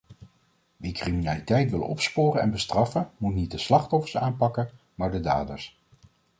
[0.77, 5.77] Wie criminaliteit wil opsporen en bestraffen moet niet de slachtoffers aanpakken maar de daders.